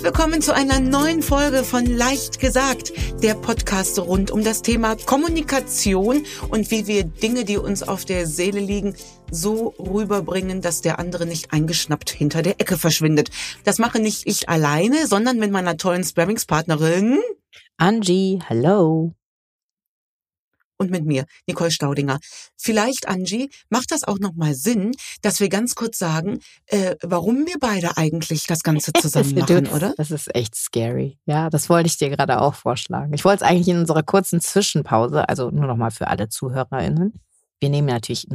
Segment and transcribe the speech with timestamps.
[0.00, 4.96] Herzlich willkommen zu einer neuen Folge von Leicht gesagt, der Podcast rund um das Thema
[4.96, 8.94] Kommunikation und wie wir Dinge, die uns auf der Seele liegen,
[9.30, 13.28] so rüberbringen, dass der andere nicht eingeschnappt hinter der Ecke verschwindet.
[13.64, 17.18] Das mache nicht ich alleine, sondern mit meiner tollen Sparringspartnerin
[17.76, 19.12] Angie, hello
[20.80, 22.18] und mit mir, Nicole Staudinger.
[22.56, 24.92] Vielleicht, Angie, macht das auch nochmal Sinn,
[25.22, 29.94] dass wir ganz kurz sagen, äh, warum wir beide eigentlich das Ganze zusammen machen, oder?
[29.96, 31.18] Das ist echt scary.
[31.26, 33.12] Ja, das wollte ich dir gerade auch vorschlagen.
[33.12, 37.12] Ich wollte es eigentlich in unserer kurzen Zwischenpause, also nur nochmal für alle ZuhörerInnen.
[37.60, 38.26] Wir nehmen natürlich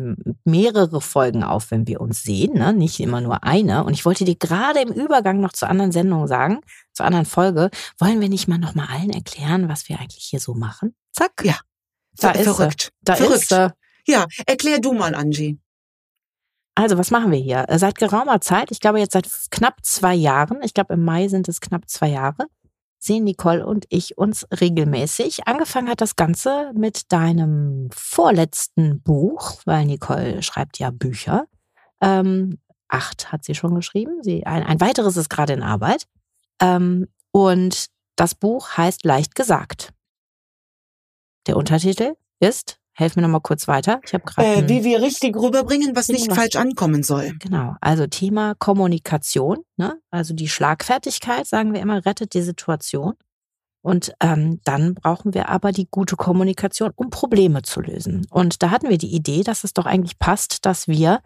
[0.43, 2.73] mehrere Folgen auf, wenn wir uns sehen, ne?
[2.73, 3.83] nicht immer nur eine.
[3.83, 6.59] Und ich wollte dir gerade im Übergang noch zu anderen Sendungen sagen,
[6.93, 10.53] zur anderen Folge, wollen wir nicht mal nochmal allen erklären, was wir eigentlich hier so
[10.53, 10.93] machen?
[11.11, 11.43] Zack.
[11.43, 11.55] Ja,
[12.19, 12.81] da ist verrückt.
[12.81, 12.89] Sie.
[13.03, 13.35] Da verrückt.
[13.35, 13.73] ist sie.
[14.07, 15.59] Ja, erklär du mal, Angie.
[16.75, 17.65] Also, was machen wir hier?
[17.69, 21.27] Äh, seit geraumer Zeit, ich glaube jetzt seit knapp zwei Jahren, ich glaube im Mai
[21.29, 22.47] sind es knapp zwei Jahre,
[22.99, 25.47] sehen Nicole und ich uns regelmäßig.
[25.47, 31.45] Angefangen hat das Ganze mit deinem vorletzten Buch, weil Nicole schreibt ja Bücher.
[32.01, 34.21] Ähm, acht hat sie schon geschrieben.
[34.21, 36.07] Sie, ein, ein weiteres ist gerade in Arbeit.
[36.61, 39.93] Ähm, und das Buch heißt Leicht gesagt.
[41.47, 43.99] Der Untertitel ist, helf mir nochmal kurz weiter.
[44.05, 44.47] Ich habe gerade.
[44.47, 47.33] Äh, wie wir richtig rüberbringen, was nicht was, falsch ankommen soll.
[47.39, 47.75] Genau.
[47.81, 49.99] Also Thema Kommunikation, ne?
[50.09, 53.13] Also die Schlagfertigkeit, sagen wir immer, rettet die Situation.
[53.81, 58.25] Und ähm, dann brauchen wir aber die gute Kommunikation, um Probleme zu lösen.
[58.31, 61.19] Und da hatten wir die Idee, dass es doch eigentlich passt, dass wir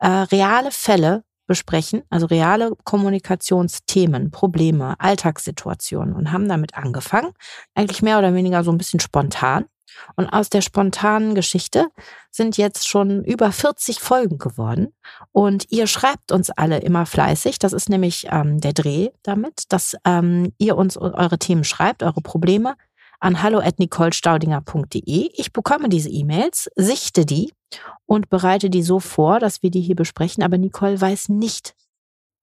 [0.00, 7.32] äh, reale Fälle besprechen, also reale Kommunikationsthemen, Probleme, Alltagssituationen und haben damit angefangen,
[7.74, 9.66] eigentlich mehr oder weniger so ein bisschen spontan.
[10.14, 11.88] Und aus der spontanen Geschichte
[12.30, 14.92] sind jetzt schon über 40 Folgen geworden.
[15.32, 17.58] Und ihr schreibt uns alle immer fleißig.
[17.58, 22.20] Das ist nämlich ähm, der Dreh damit, dass ähm, ihr uns eure Themen schreibt, eure
[22.20, 22.74] Probleme
[23.20, 25.30] an hallo@nicolestaudinger.de.
[25.32, 27.52] Ich bekomme diese E-Mails, sichte die
[28.06, 30.42] und bereite die so vor, dass wir die hier besprechen.
[30.42, 31.74] Aber Nicole weiß nicht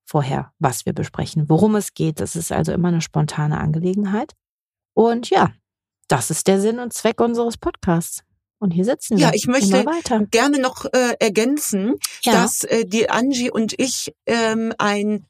[0.06, 2.19] vorher, was wir besprechen, worum es geht.
[2.19, 4.33] Das ist also immer eine spontane Angelegenheit.
[4.94, 5.51] Und ja,
[6.07, 8.23] das ist der Sinn und Zweck unseres Podcasts.
[8.59, 9.28] Und hier sitzen wir.
[9.28, 9.83] Ja, ich möchte
[10.31, 12.31] gerne noch äh, ergänzen, ja.
[12.33, 15.25] dass äh, die Angie und ich ähm, ein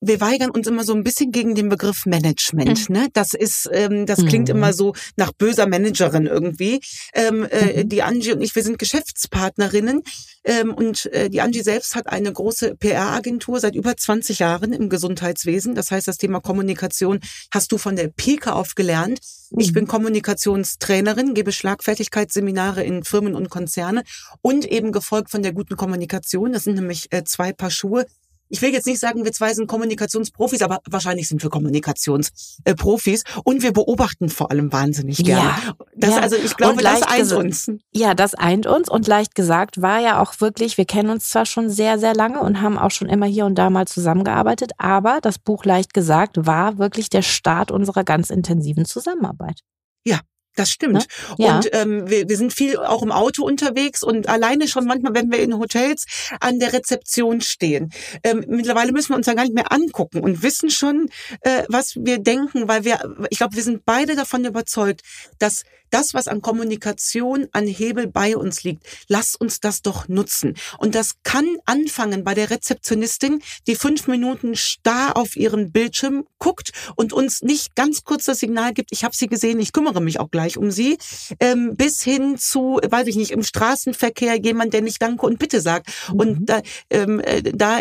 [0.00, 2.88] wir weigern uns immer so ein bisschen gegen den Begriff Management.
[2.88, 2.94] Mhm.
[2.94, 3.08] Ne?
[3.12, 4.56] Das ist, ähm, das klingt mhm.
[4.56, 6.80] immer so nach böser Managerin irgendwie.
[7.14, 7.88] Ähm, äh, mhm.
[7.88, 10.02] Die Angie und ich, wir sind Geschäftspartnerinnen
[10.44, 14.88] ähm, und äh, die Angie selbst hat eine große PR-Agentur seit über 20 Jahren im
[14.88, 15.74] Gesundheitswesen.
[15.74, 17.20] Das heißt, das Thema Kommunikation
[17.52, 19.20] hast du von der Pike auf gelernt.
[19.56, 19.88] Ich bin mhm.
[19.88, 24.04] Kommunikationstrainerin, gebe Schlagfertigkeitsseminare in Firmen und Konzerne
[24.42, 26.52] und eben gefolgt von der guten Kommunikation.
[26.52, 28.04] Das sind nämlich äh, zwei Paar Schuhe,
[28.48, 33.62] ich will jetzt nicht sagen, wir zwei sind Kommunikationsprofis, aber wahrscheinlich sind wir Kommunikationsprofis und
[33.62, 35.42] wir beobachten vor allem wahnsinnig gerne.
[35.42, 36.20] Ja, das, ja.
[36.20, 37.70] Also ich glaube, das eint uns.
[37.92, 41.46] Ja, das eint uns und leicht gesagt war ja auch wirklich, wir kennen uns zwar
[41.46, 45.18] schon sehr, sehr lange und haben auch schon immer hier und da mal zusammengearbeitet, aber
[45.22, 49.60] das Buch leicht gesagt war wirklich der Start unserer ganz intensiven Zusammenarbeit.
[50.04, 50.20] Ja,
[50.58, 50.94] das stimmt.
[50.94, 51.04] Ne?
[51.38, 51.56] Ja.
[51.56, 55.30] Und ähm, wir, wir sind viel auch im Auto unterwegs und alleine schon manchmal, wenn
[55.30, 56.06] wir in Hotels
[56.40, 57.90] an der Rezeption stehen.
[58.22, 61.08] Ähm, mittlerweile müssen wir uns dann gar nicht mehr angucken und wissen schon,
[61.42, 62.98] äh, was wir denken, weil wir,
[63.30, 65.02] ich glaube, wir sind beide davon überzeugt,
[65.38, 70.54] dass das, was an Kommunikation, an Hebel bei uns liegt, lass uns das doch nutzen.
[70.78, 76.72] Und das kann anfangen bei der Rezeptionistin, die fünf Minuten starr auf ihren Bildschirm guckt
[76.96, 80.20] und uns nicht ganz kurz das Signal gibt, ich habe sie gesehen, ich kümmere mich
[80.20, 80.96] auch gleich um sie,
[81.40, 85.60] ähm, bis hin zu, weiß ich nicht, im Straßenverkehr jemand, der nicht Danke und Bitte
[85.60, 85.88] sagt.
[86.08, 86.20] Mhm.
[86.20, 87.80] Und da, ähm, äh, da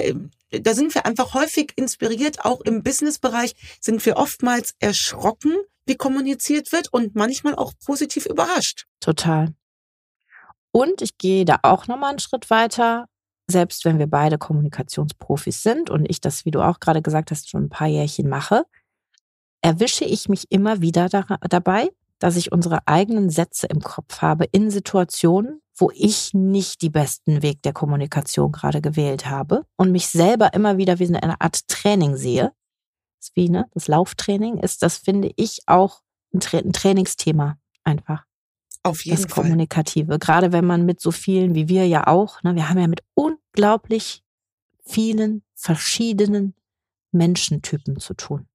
[0.49, 5.53] da sind wir einfach häufig inspiriert, auch im Businessbereich sind wir oftmals erschrocken,
[5.85, 8.85] wie kommuniziert wird und manchmal auch positiv überrascht.
[8.99, 9.53] Total.
[10.71, 13.07] Und ich gehe da auch nochmal einen Schritt weiter.
[13.49, 17.49] Selbst wenn wir beide Kommunikationsprofis sind und ich das, wie du auch gerade gesagt hast,
[17.49, 18.65] schon ein paar Jährchen mache,
[19.61, 24.45] erwische ich mich immer wieder da, dabei, dass ich unsere eigenen Sätze im Kopf habe
[24.45, 30.09] in Situationen, wo ich nicht die besten Weg der Kommunikation gerade gewählt habe und mich
[30.09, 32.51] selber immer wieder wie eine Art Training sehe,
[33.19, 36.01] ist wie ne, das Lauftraining ist, das finde ich auch
[36.33, 38.25] ein, Tra ein Trainingsthema einfach.
[38.83, 40.13] Auf jeden das Kommunikative.
[40.13, 40.19] Fall.
[40.19, 43.03] Gerade wenn man mit so vielen wie wir ja auch, ne, wir haben ja mit
[43.13, 44.23] unglaublich
[44.85, 46.55] vielen verschiedenen
[47.11, 48.46] Menschentypen zu tun.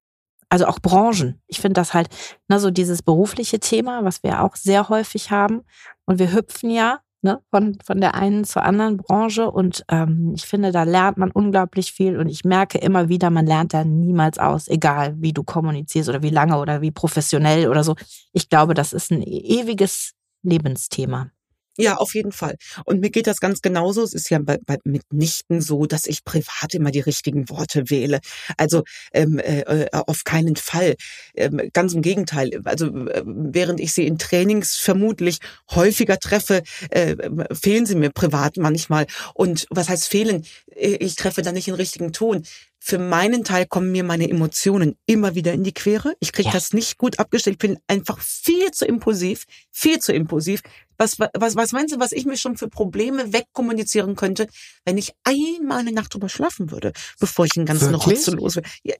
[0.53, 1.41] Also auch Branchen.
[1.47, 2.09] Ich finde das halt,
[2.47, 5.61] ne, so dieses berufliche Thema, was wir auch sehr häufig haben.
[6.05, 9.49] Und wir hüpfen ja ne, von, von der einen zur anderen Branche.
[9.49, 12.19] Und ähm, ich finde, da lernt man unglaublich viel.
[12.19, 16.21] Und ich merke immer wieder, man lernt da niemals aus, egal wie du kommunizierst oder
[16.21, 17.95] wie lange oder wie professionell oder so.
[18.31, 20.13] Ich glaube, das ist ein ewiges
[20.43, 21.31] Lebensthema.
[21.77, 22.55] Ja, auf jeden Fall.
[22.85, 24.03] Und mir geht das ganz genauso.
[24.03, 28.19] Es ist ja bei, bei, mitnichten so, dass ich privat immer die richtigen Worte wähle.
[28.57, 30.95] Also ähm, äh, auf keinen Fall.
[31.35, 32.61] Ähm, ganz im Gegenteil.
[32.65, 35.39] Also äh, während ich sie in Trainings vermutlich
[35.71, 36.61] häufiger treffe,
[36.91, 37.15] äh,
[37.51, 39.07] fehlen sie mir privat manchmal.
[39.33, 40.45] Und was heißt fehlen?
[40.75, 42.43] Äh, ich treffe da nicht den richtigen Ton.
[42.85, 46.15] Für meinen Teil kommen mir meine Emotionen immer wieder in die Quere.
[46.19, 46.53] Ich kriege ja.
[46.53, 47.55] das nicht gut abgestellt.
[47.55, 50.61] Ich bin einfach viel zu impulsiv, viel zu impulsiv.
[51.03, 54.47] Was, was, was meinst du, was ich mir schon für Probleme wegkommunizieren könnte,
[54.85, 58.63] wenn ich einmal eine Nacht drüber schlafen würde, bevor ich den ganzen Rotz los will?
[58.83, 58.95] Ja.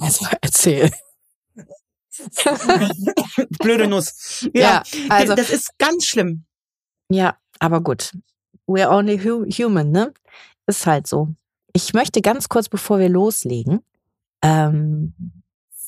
[0.00, 0.90] Also erzähl.
[3.58, 4.48] Blöde Nuss.
[4.54, 6.44] Ja, ja, also das ist ganz schlimm.
[7.10, 8.12] Ja, aber gut.
[8.66, 10.14] We're only human, ne?
[10.66, 11.28] Ist halt so.
[11.74, 13.84] Ich möchte ganz kurz, bevor wir loslegen,
[14.42, 15.12] ähm,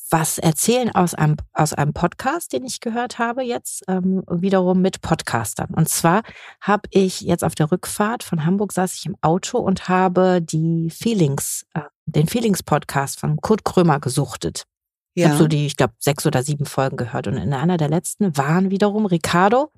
[0.09, 5.01] was erzählen aus einem, aus einem Podcast, den ich gehört habe jetzt, ähm, wiederum mit
[5.01, 5.73] Podcastern.
[5.75, 6.21] Und zwar
[6.61, 10.89] habe ich jetzt auf der Rückfahrt von Hamburg saß ich im Auto und habe die
[10.89, 14.65] Feelings, äh, den Feelings-Podcast von Kurt Krömer gesuchtet.
[15.15, 15.25] Ja.
[15.25, 17.27] Ich habe so die, ich glaube, sechs oder sieben Folgen gehört.
[17.27, 19.71] Und in einer der letzten waren wiederum Ricardo,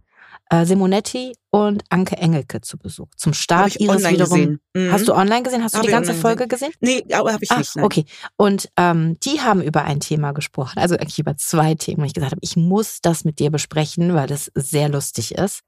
[0.49, 3.07] äh, Simonetti und Anke Engelke zu Besuch.
[3.15, 4.59] Zum Start ihres wiederum.
[4.73, 4.91] Mhm.
[4.91, 5.63] Hast du online gesehen?
[5.63, 6.57] Hast du die ganze Folge gesehen?
[6.79, 7.03] gesehen?
[7.07, 7.75] Nee, aber habe ich Ach, nicht.
[7.75, 7.85] Nein.
[7.85, 8.05] Okay.
[8.35, 12.01] Und ähm, die haben über ein Thema gesprochen, also eigentlich über zwei Themen.
[12.01, 15.63] Und ich gesagt habe, ich muss das mit dir besprechen, weil das sehr lustig ist.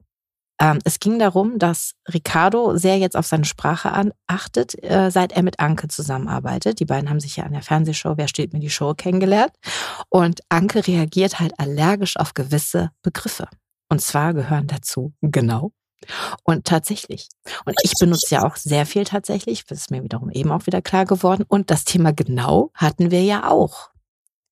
[0.62, 5.32] Ähm, es ging darum, dass Ricardo sehr jetzt auf seine Sprache an, achtet, äh, seit
[5.32, 6.82] er mit Anke zusammenarbeitet.
[6.82, 9.54] Die beiden haben sich ja an der Fernsehshow Wer steht mir die Show kennengelernt.
[10.10, 13.48] Und Anke reagiert halt allergisch auf gewisse Begriffe.
[13.89, 15.71] Und zwar gehören dazu genau
[16.44, 17.27] und tatsächlich.
[17.65, 20.81] Und ich benutze ja auch sehr viel tatsächlich, das ist mir wiederum eben auch wieder
[20.81, 21.44] klar geworden.
[21.47, 23.89] Und das Thema genau hatten wir ja auch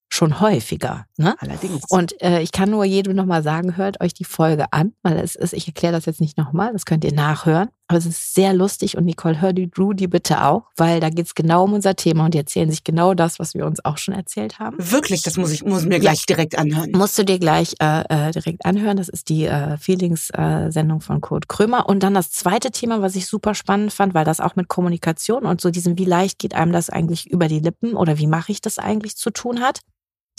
[0.09, 1.05] schon häufiger.
[1.17, 1.35] Ne?
[1.39, 1.83] Allerdings.
[1.89, 5.35] Und äh, ich kann nur jedem nochmal sagen, hört euch die Folge an, weil es
[5.35, 7.69] ist, ich erkläre das jetzt nicht nochmal, das könnt ihr nachhören.
[7.87, 11.09] Aber es ist sehr lustig und Nicole, hör die Drew die bitte auch, weil da
[11.09, 13.83] geht es genau um unser Thema und die erzählen sich genau das, was wir uns
[13.85, 14.75] auch schon erzählt haben.
[14.79, 16.91] Wirklich, das muss ich muss mir gleich direkt anhören.
[16.91, 18.97] Musst du dir gleich äh, äh, direkt anhören.
[18.97, 21.87] Das ist die äh, Feelings-Sendung äh, von Kurt Krömer.
[21.87, 25.45] Und dann das zweite Thema, was ich super spannend fand, weil das auch mit Kommunikation
[25.45, 28.51] und so diesem, wie leicht geht einem das eigentlich über die Lippen oder wie mache
[28.51, 29.79] ich das eigentlich zu tun hat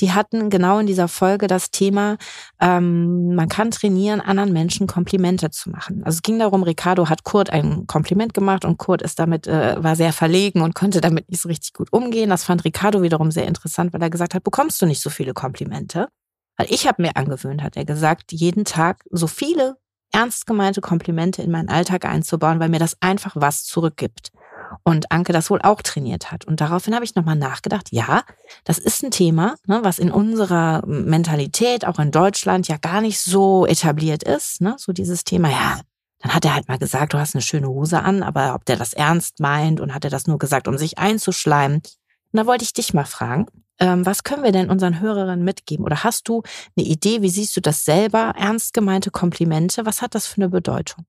[0.01, 2.17] die hatten genau in dieser Folge das Thema,
[2.61, 6.03] ähm, man kann trainieren, anderen Menschen Komplimente zu machen.
[6.05, 9.83] Also es ging darum, Ricardo hat Kurt ein Kompliment gemacht und Kurt ist damit, äh,
[9.83, 12.31] war sehr verlegen und konnte damit nicht so richtig gut umgehen.
[12.31, 15.35] Das fand Ricardo wiederum sehr interessant, weil er gesagt hat, bekommst du nicht so viele
[15.35, 16.09] Komplimente?
[16.57, 19.77] Weil ich habe mir angewöhnt, hat er gesagt, jeden Tag so viele
[20.13, 24.33] ernst gemeinte Komplimente in meinen Alltag einzubauen, weil mir das einfach was zurückgibt
[24.85, 26.45] und Anke das wohl auch trainiert hat.
[26.45, 28.23] Und daraufhin habe ich nochmal nachgedacht, ja,
[28.65, 33.21] das ist ein Thema, ne, was in unserer Mentalität, auch in Deutschland, ja gar nicht
[33.21, 34.61] so etabliert ist.
[34.61, 34.75] Ne?
[34.79, 35.81] So dieses Thema, ja,
[36.21, 38.77] dann hat er halt mal gesagt, du hast eine schöne Hose an, aber ob der
[38.77, 41.77] das ernst meint und hat er das nur gesagt, um sich einzuschleimen.
[41.79, 43.47] Und da wollte ich dich mal fragen,
[43.79, 45.85] ähm, was können wir denn unseren Hörerinnen mitgeben?
[45.85, 46.43] Oder hast du
[46.77, 48.35] eine Idee, wie siehst du das selber?
[48.37, 51.07] Ernst gemeinte Komplimente, was hat das für eine Bedeutung?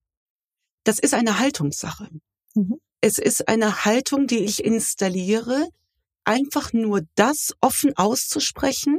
[0.84, 2.08] Das ist eine Haltungssache.
[2.54, 2.80] Mhm.
[3.00, 5.68] Es ist eine Haltung, die ich installiere,
[6.24, 8.98] einfach nur das offen auszusprechen,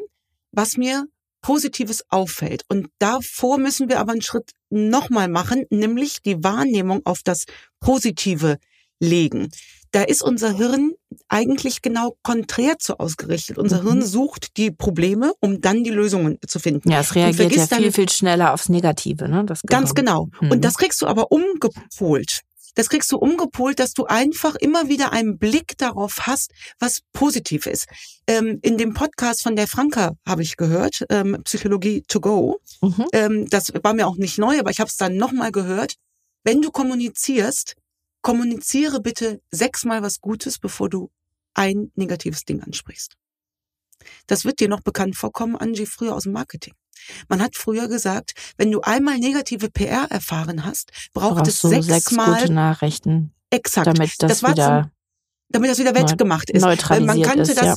[0.52, 1.06] was mir
[1.42, 2.64] Positives auffällt.
[2.68, 7.46] Und davor müssen wir aber einen Schritt nochmal machen, nämlich die Wahrnehmung auf das
[7.80, 8.58] Positive
[9.00, 9.50] legen.
[9.92, 10.94] Da ist unser Hirn
[11.28, 13.58] eigentlich genau konträr zu ausgerichtet.
[13.58, 13.88] Unser mhm.
[13.88, 16.90] Hirn sucht die Probleme, um dann die Lösungen zu finden.
[16.90, 19.28] Ja, es reagiert ja viel, viel schneller aufs Negative.
[19.28, 19.44] Ne?
[19.44, 20.30] Das ganz genau.
[20.40, 20.52] Mhm.
[20.52, 22.42] Und das kriegst du aber umgepolt
[22.76, 27.66] das kriegst du umgepolt, dass du einfach immer wieder einen Blick darauf hast, was positiv
[27.66, 27.88] ist.
[28.28, 32.60] Ähm, in dem Podcast von der Franka habe ich gehört, ähm, Psychologie to go.
[32.82, 33.08] Mhm.
[33.14, 35.96] Ähm, das war mir auch nicht neu, aber ich habe es dann nochmal gehört.
[36.44, 37.76] Wenn du kommunizierst,
[38.22, 41.12] kommuniziere bitte sechsmal was Gutes, bevor du
[41.54, 43.16] ein negatives Ding ansprichst.
[44.28, 46.74] Das wird dir noch bekannt vorkommen, Angie, früher aus dem Marketing.
[47.30, 52.12] Man hat früher gesagt, wenn du einmal negative PR erfahren hast, braucht es sechs, sechs
[52.12, 53.34] Mal gute Nachrichten.
[53.50, 53.88] Exakt.
[53.88, 54.92] Damit das, das wieder, zum,
[55.50, 56.62] damit das wieder wettgemacht ist.
[56.62, 57.76] Neutralisiert man kannte ist, das, ja.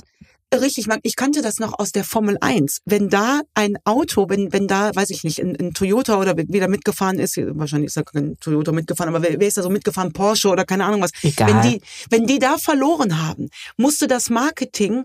[0.61, 2.83] Richtig, ich kannte das noch aus der Formel 1.
[2.85, 6.69] Wenn da ein Auto, wenn, wenn da, weiß ich nicht, ein, ein Toyota oder wieder
[6.69, 10.13] mitgefahren ist, wahrscheinlich ist da kein Toyota mitgefahren, aber wer, wer ist da so mitgefahren?
[10.13, 11.11] Porsche oder keine Ahnung was.
[11.23, 11.49] Egal.
[11.49, 15.05] Wenn die, wenn die da verloren haben, musste das Marketing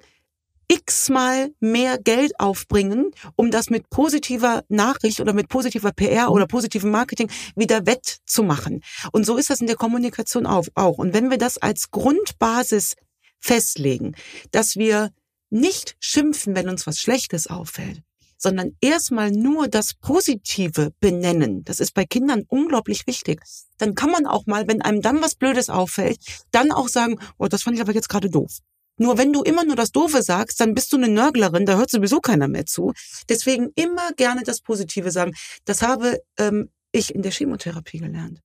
[0.72, 6.92] x-mal mehr Geld aufbringen, um das mit positiver Nachricht oder mit positiver PR oder positivem
[6.92, 8.82] Marketing wieder wettzumachen.
[9.12, 10.98] Und so ist das in der Kommunikation auch.
[10.98, 12.96] Und wenn wir das als Grundbasis
[13.40, 14.16] festlegen,
[14.52, 15.12] dass wir
[15.50, 18.04] nicht schimpfen, wenn uns was Schlechtes auffällt,
[18.38, 21.64] sondern erstmal nur das Positive benennen.
[21.66, 23.42] Das ist bei Kindern unglaublich wichtig.
[23.78, 26.20] Dann kann man auch mal, wenn einem dann was Blödes auffällt,
[26.52, 28.60] dann auch sagen, oh, das fand ich aber jetzt gerade doof.
[29.00, 31.90] Nur wenn du immer nur das Doofe sagst, dann bist du eine Nörglerin, da hört
[31.90, 32.94] sowieso keiner mehr zu.
[33.30, 35.34] Deswegen immer gerne das Positive sagen.
[35.64, 38.42] Das habe ähm, ich in der Chemotherapie gelernt.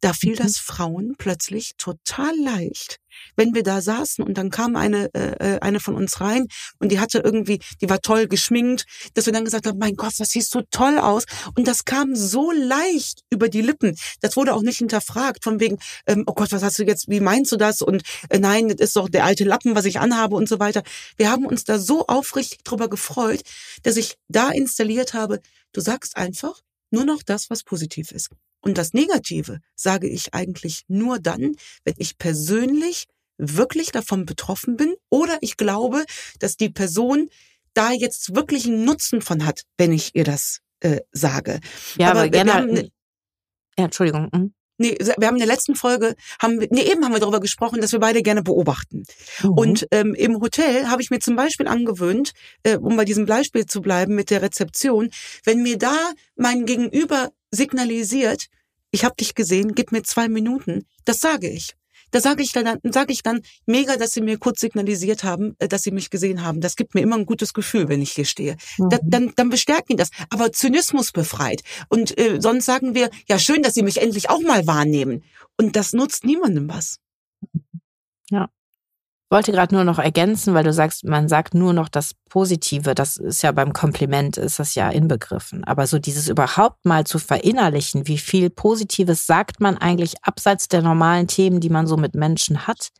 [0.00, 0.38] Da fiel mhm.
[0.38, 2.98] das Frauen plötzlich total leicht,
[3.36, 6.46] wenn wir da saßen und dann kam eine äh, äh, eine von uns rein
[6.78, 10.14] und die hatte irgendwie, die war toll geschminkt, dass wir dann gesagt haben, mein Gott,
[10.18, 11.24] das siehst so toll aus
[11.56, 13.96] und das kam so leicht über die Lippen.
[14.20, 17.20] Das wurde auch nicht hinterfragt von wegen, ähm, oh Gott, was hast du jetzt, wie
[17.20, 20.36] meinst du das und äh, nein, das ist doch der alte Lappen, was ich anhabe
[20.36, 20.82] und so weiter.
[21.16, 23.42] Wir haben uns da so aufrichtig drüber gefreut,
[23.82, 25.40] dass ich da installiert habe,
[25.72, 28.30] du sagst einfach nur noch das, was positiv ist.
[28.66, 31.54] Und das Negative sage ich eigentlich nur dann,
[31.84, 33.06] wenn ich persönlich
[33.38, 36.04] wirklich davon betroffen bin oder ich glaube,
[36.40, 37.30] dass die Person
[37.74, 41.60] da jetzt wirklich einen Nutzen von hat, wenn ich ihr das äh, sage.
[41.96, 42.54] Ja, aber, aber gerne.
[42.54, 42.90] Haben, ne
[43.78, 44.30] ja, Entschuldigung.
[44.32, 44.52] Mhm.
[44.78, 47.92] Nee, wir haben in der letzten Folge, haben nee, eben haben wir darüber gesprochen, dass
[47.92, 49.04] wir beide gerne beobachten.
[49.44, 49.50] Mhm.
[49.50, 52.32] Und ähm, im Hotel habe ich mir zum Beispiel angewöhnt,
[52.64, 55.10] äh, um bei diesem Beispiel zu bleiben mit der Rezeption,
[55.44, 55.96] wenn mir da
[56.34, 58.46] mein Gegenüber signalisiert,
[58.90, 60.86] ich habe dich gesehen, gib mir zwei Minuten.
[61.04, 61.74] Das sage ich.
[62.12, 65.66] Da sage ich dann, sage ich dann mega, dass sie mir kurz signalisiert haben, äh,
[65.66, 66.60] dass sie mich gesehen haben.
[66.60, 68.56] Das gibt mir immer ein gutes Gefühl, wenn ich hier stehe.
[68.78, 68.88] Mhm.
[68.90, 70.10] Da, dann, dann bestärken die das.
[70.30, 71.62] Aber Zynismus befreit.
[71.88, 75.24] Und äh, sonst sagen wir, ja schön, dass sie mich endlich auch mal wahrnehmen.
[75.58, 76.98] Und das nutzt niemandem was.
[78.30, 78.48] Ja
[79.30, 82.94] wollte gerade nur noch ergänzen, weil du sagst, man sagt nur noch das Positive.
[82.94, 85.64] Das ist ja beim Kompliment ist das ja inbegriffen.
[85.64, 90.82] Aber so dieses überhaupt mal zu verinnerlichen, wie viel Positives sagt man eigentlich abseits der
[90.82, 92.90] normalen Themen, die man so mit Menschen hat,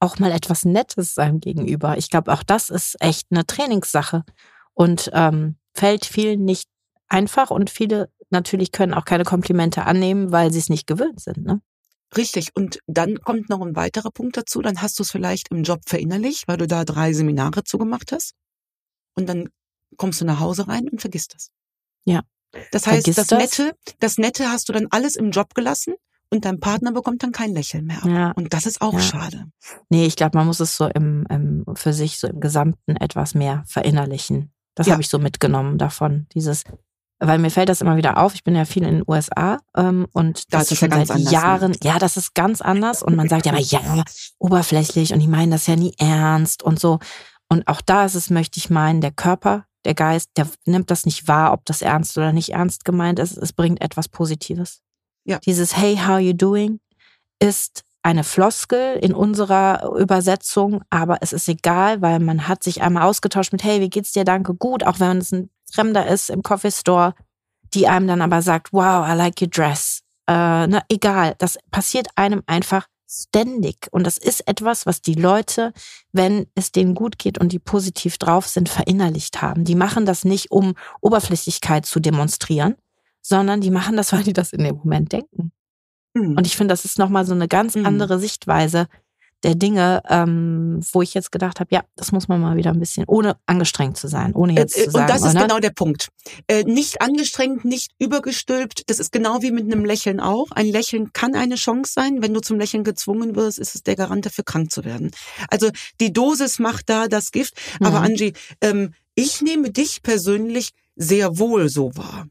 [0.00, 1.98] auch mal etwas Nettes seinem Gegenüber.
[1.98, 4.24] Ich glaube, auch das ist echt eine Trainingssache
[4.72, 6.68] und ähm, fällt vielen nicht
[7.08, 11.44] einfach und viele natürlich können auch keine Komplimente annehmen, weil sie es nicht gewöhnt sind.
[11.44, 11.60] Ne?
[12.16, 12.50] Richtig.
[12.54, 14.62] Und dann kommt noch ein weiterer Punkt dazu.
[14.62, 18.34] Dann hast du es vielleicht im Job verinnerlicht, weil du da drei Seminare zugemacht hast.
[19.16, 19.48] Und dann
[19.96, 21.50] kommst du nach Hause rein und vergisst das.
[22.04, 22.22] Ja.
[22.70, 25.94] Das heißt, das, das Nette, das Nette hast du dann alles im Job gelassen
[26.30, 28.02] und dein Partner bekommt dann kein Lächeln mehr.
[28.04, 28.30] Ja.
[28.32, 29.00] Und das ist auch ja.
[29.00, 29.46] schade.
[29.88, 33.34] Nee, ich glaube, man muss es so im, im, für sich so im Gesamten etwas
[33.34, 34.52] mehr verinnerlichen.
[34.74, 34.92] Das ja.
[34.92, 36.26] habe ich so mitgenommen davon.
[36.34, 36.64] Dieses,
[37.18, 38.34] weil mir fällt das immer wieder auf.
[38.34, 41.18] Ich bin ja viel in den USA ähm, und das, das ist schon ja seit
[41.18, 41.30] ne?
[41.30, 41.70] Jahren.
[41.72, 41.78] Ne?
[41.82, 44.04] Ja, das ist ganz anders und man sagt ja immer ja
[44.38, 46.98] oberflächlich und die meinen das ja nie ernst und so.
[47.48, 51.06] Und auch da ist es, möchte ich meinen, der Körper, der Geist, der nimmt das
[51.06, 53.36] nicht wahr, ob das ernst oder nicht ernst gemeint ist.
[53.36, 54.80] Es bringt etwas Positives.
[55.24, 55.38] Ja.
[55.38, 56.80] Dieses Hey, how you doing
[57.38, 63.04] ist eine Floskel in unserer Übersetzung, aber es ist egal, weil man hat sich einmal
[63.04, 64.24] ausgetauscht mit Hey, wie geht's dir?
[64.24, 67.14] Danke, gut, auch wenn es ein Fremder ist im Coffee Store,
[67.74, 70.02] die einem dann aber sagt, wow, I like your dress.
[70.26, 73.88] Äh, ne, egal, das passiert einem einfach ständig.
[73.90, 75.72] Und das ist etwas, was die Leute,
[76.12, 79.64] wenn es denen gut geht und die positiv drauf sind, verinnerlicht haben.
[79.64, 82.76] Die machen das nicht, um Oberflächlichkeit zu demonstrieren,
[83.20, 85.52] sondern die machen das, weil die das in dem Moment denken.
[86.14, 86.36] Mhm.
[86.36, 87.86] Und ich finde, das ist nochmal so eine ganz mhm.
[87.86, 88.86] andere Sichtweise,
[89.44, 92.80] der Dinge, ähm, wo ich jetzt gedacht habe, ja, das muss man mal wieder ein
[92.80, 95.04] bisschen, ohne angestrengt zu sein, ohne jetzt äh, zu sagen.
[95.04, 95.46] Und das ist oder?
[95.46, 96.08] genau der Punkt.
[96.48, 98.88] Äh, nicht angestrengt, nicht übergestülpt.
[98.88, 100.50] Das ist genau wie mit einem Lächeln auch.
[100.50, 102.22] Ein Lächeln kann eine Chance sein.
[102.22, 105.10] Wenn du zum Lächeln gezwungen wirst, ist es der Garant dafür, krank zu werden.
[105.48, 105.70] Also
[106.00, 107.54] die Dosis macht da das Gift.
[107.78, 107.86] Mhm.
[107.86, 108.32] Aber Angie,
[108.62, 112.26] ähm, ich nehme dich persönlich sehr wohl so wahr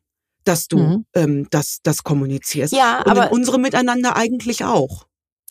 [0.45, 1.05] dass du mhm.
[1.13, 2.73] ähm, das, das kommunizierst.
[2.73, 5.05] Ja, und aber unsere miteinander eigentlich auch.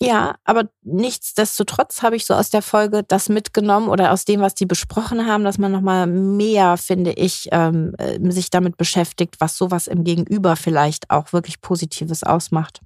[0.04, 4.54] Ja, aber nichtsdestotrotz habe ich so aus der Folge das mitgenommen oder aus dem, was
[4.54, 9.56] die besprochen haben, dass man nochmal mehr, finde ich, ähm, äh, sich damit beschäftigt, was
[9.56, 12.80] sowas im Gegenüber vielleicht auch wirklich Positives ausmacht.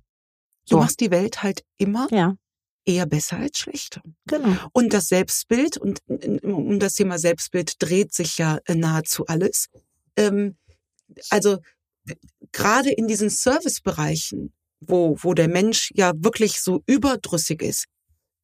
[0.64, 0.76] So.
[0.76, 2.34] Du machst die Welt halt immer ja.
[2.84, 4.02] eher besser als schlechter.
[4.26, 4.56] Genau.
[4.72, 6.00] Und das Selbstbild, und
[6.42, 9.68] um das Thema Selbstbild dreht sich ja nahezu alles.
[10.16, 10.56] Ähm,
[11.30, 11.58] also
[12.52, 17.86] gerade in diesen Servicebereichen, wo, wo der Mensch ja wirklich so überdrüssig ist,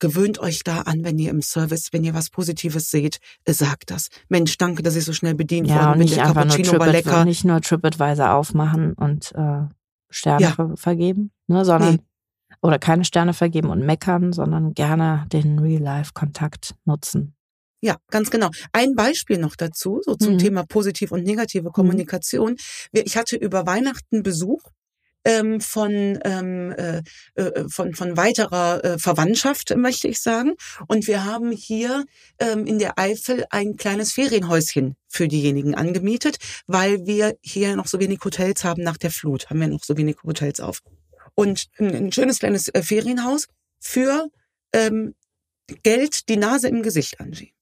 [0.03, 4.09] gewöhnt euch da an, wenn ihr im Service, wenn ihr was Positives seht, sagt das.
[4.29, 6.09] Mensch, danke, dass ich so schnell bedient ja, worden bin.
[6.09, 7.25] Der Cappuccino war lecker.
[7.25, 9.63] Nicht nur TripAdvisor aufmachen und äh,
[10.11, 10.51] Sterne ja.
[10.51, 12.01] ver vergeben, ne, sondern nee.
[12.63, 17.35] oder keine Sterne vergeben und meckern, sondern gerne den Real-Life-Kontakt nutzen.
[17.81, 18.51] Ja, ganz genau.
[18.73, 20.39] Ein Beispiel noch dazu, so zum mhm.
[20.39, 21.73] Thema positiv und negative mhm.
[21.73, 22.57] Kommunikation.
[22.93, 24.63] Ich hatte über Weihnachten Besuch
[25.25, 27.03] ähm, von, ähm, äh,
[27.35, 30.55] äh, von, von weiterer äh, Verwandtschaft, möchte ich sagen.
[30.89, 32.05] Und wir haben hier
[32.39, 38.01] ähm, in der Eifel ein kleines Ferienhäuschen für diejenigen angemietet, weil wir hier noch so
[38.01, 40.81] wenig Hotels haben nach der Flut, haben wir noch so wenig Hotels auf.
[41.35, 43.47] Und ein, ein schönes kleines äh, Ferienhaus
[43.79, 44.29] für
[44.73, 45.15] ähm,
[45.83, 47.53] Geld die Nase im Gesicht, Angie.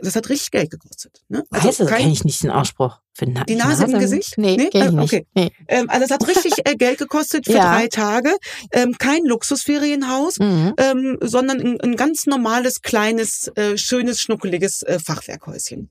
[0.00, 1.22] Das hat richtig Geld gekostet.
[1.28, 1.44] Ne?
[1.50, 3.00] Also heißt das, kenne ich nicht den Ausspruch.
[3.14, 4.38] Für Na die Nase, Nase, im Gesicht?
[4.38, 4.70] Nee, nee?
[4.70, 5.26] Kenn ich ah, okay.
[5.34, 5.50] Nee.
[5.68, 7.74] Ähm, also es hat richtig äh, Geld gekostet für ja.
[7.74, 8.34] drei Tage.
[8.72, 10.74] Ähm, kein Luxusferienhaus, mhm.
[10.78, 15.90] ähm, sondern ein, ein, ganz normales, kleines, äh, schönes, schnuckeliges äh, Fachwerkhäuschen.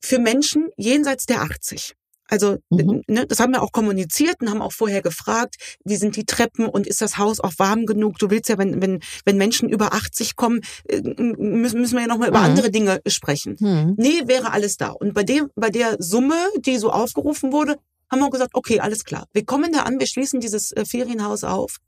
[0.00, 1.94] Für Menschen jenseits der 80.
[2.28, 3.02] Also mhm.
[3.06, 6.66] ne, das haben wir auch kommuniziert und haben auch vorher gefragt, wie sind die Treppen
[6.66, 8.18] und ist das Haus auch warm genug?
[8.18, 12.06] Du willst ja, wenn, wenn, wenn Menschen über 80 kommen, äh, müssen, müssen wir ja
[12.06, 12.46] nochmal über mhm.
[12.46, 13.56] andere Dinge sprechen.
[13.60, 13.94] Mhm.
[13.96, 14.90] Nee, wäre alles da.
[14.90, 17.76] Und bei dem, bei der Summe, die so aufgerufen wurde,
[18.10, 19.26] haben wir gesagt, okay, alles klar.
[19.32, 21.78] Wir kommen da an, wir schließen dieses äh, Ferienhaus auf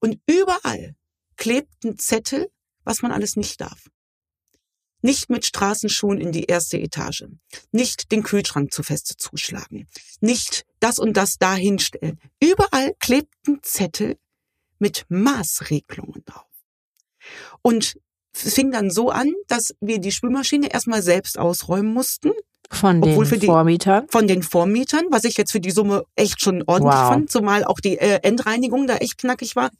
[0.00, 0.94] und überall
[1.36, 2.48] klebt ein Zettel,
[2.84, 3.86] was man alles nicht darf.
[5.02, 7.24] Nicht mit Straßenschuhen in die erste Etage.
[7.72, 9.86] Nicht den Kühlschrank zu feste zuschlagen.
[10.20, 12.18] Nicht das und das dahinstellen.
[12.40, 14.16] Überall klebten Zettel
[14.78, 16.46] mit Maßregelungen drauf.
[17.62, 17.96] Und
[18.34, 22.32] es fing dann so an, dass wir die Spülmaschine erstmal selbst ausräumen mussten.
[22.70, 24.08] Von den die, Vormietern?
[24.08, 27.08] Von den Vormietern, was ich jetzt für die Summe echt schon ordentlich wow.
[27.08, 29.70] fand, zumal auch die äh, Endreinigung da echt knackig war.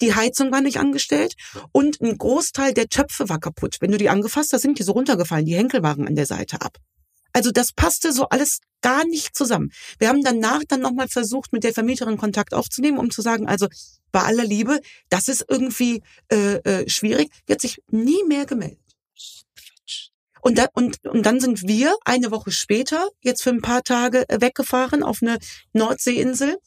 [0.00, 1.34] Die Heizung war nicht angestellt
[1.72, 3.76] und ein Großteil der Töpfe war kaputt.
[3.80, 5.46] Wenn du die angefasst hast, sind die so runtergefallen.
[5.46, 6.78] Die Henkel waren an der Seite ab.
[7.32, 9.70] Also das passte so alles gar nicht zusammen.
[9.98, 13.68] Wir haben danach dann nochmal versucht, mit der Vermieterin Kontakt aufzunehmen, um zu sagen, also
[14.10, 17.30] bei aller Liebe, das ist irgendwie äh, äh, schwierig.
[17.46, 18.85] Die hat sich nie mehr gemeldet.
[20.46, 24.28] Und, da, und, und dann sind wir eine Woche später, jetzt für ein paar Tage,
[24.28, 25.38] äh, weggefahren auf eine
[25.72, 26.58] Nordseeinsel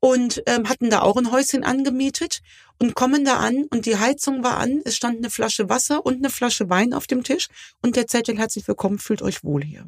[0.00, 2.40] und ähm, hatten da auch ein Häuschen angemietet
[2.78, 6.16] und kommen da an und die Heizung war an, es stand eine Flasche Wasser und
[6.16, 7.48] eine Flasche Wein auf dem Tisch
[7.80, 9.86] und der Zettel herzlich willkommen, fühlt euch wohl hier.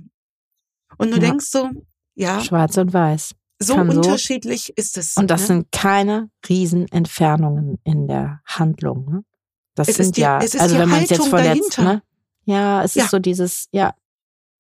[0.96, 1.28] Und du ja.
[1.28, 1.68] denkst so,
[2.14, 2.40] ja.
[2.40, 3.34] Schwarz und weiß.
[3.58, 5.18] So unterschiedlich so, ist es.
[5.18, 5.46] Und das ne?
[5.48, 9.04] sind keine Riesenentfernungen in der Handlung.
[9.04, 9.24] Ne?
[9.74, 12.02] Das es sind die, ja, also wenn man es jetzt verletzt, ne?
[12.44, 13.04] Ja, es ja.
[13.04, 13.94] ist so dieses, ja.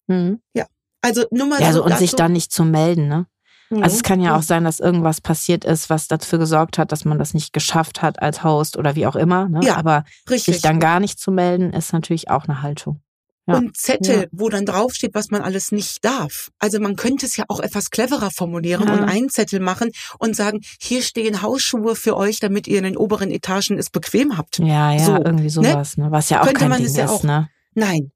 [0.08, 0.40] Hm.
[0.54, 0.66] Ja.
[1.02, 1.82] Also nur mal ja, so.
[1.82, 2.00] und dazu.
[2.00, 3.26] sich dann nicht zu melden, ne?
[3.70, 3.82] Mhm.
[3.82, 7.04] Also es kann ja auch sein, dass irgendwas passiert ist, was dafür gesorgt hat, dass
[7.04, 9.48] man das nicht geschafft hat als Host oder wie auch immer.
[9.48, 9.60] Ne?
[9.62, 10.54] Ja, Aber richtig.
[10.54, 13.00] sich dann gar nicht zu melden, ist natürlich auch eine Haltung.
[13.46, 13.56] Ja.
[13.56, 14.26] Und Zettel, ja.
[14.32, 16.50] wo dann draufsteht, was man alles nicht darf.
[16.58, 18.94] Also man könnte es ja auch etwas cleverer formulieren ja.
[18.94, 22.96] und einen Zettel machen und sagen, hier stehen Hausschuhe für euch, damit ihr in den
[22.96, 24.60] oberen Etagen es bequem habt.
[24.60, 25.50] Ja, ja, so, irgendwie ne?
[25.50, 26.10] sowas, ne?
[26.10, 27.50] was ja auch könnte kein man Ding es ja ist, auch, ne?
[27.74, 28.12] Nein,